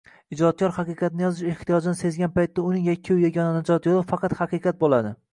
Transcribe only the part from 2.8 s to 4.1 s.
yakkayu yagona najot yoʻli